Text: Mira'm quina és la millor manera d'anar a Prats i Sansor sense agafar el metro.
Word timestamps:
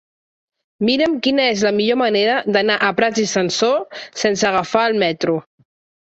Mira'm 0.87 1.11
quina 1.27 1.45
és 1.49 1.61
la 1.67 1.71
millor 1.79 1.99
manera 2.03 2.39
d'anar 2.57 2.79
a 2.89 2.91
Prats 3.01 3.23
i 3.25 3.27
Sansor 3.35 3.77
sense 4.25 4.51
agafar 4.53 4.89
el 4.91 4.99
metro. 5.07 5.39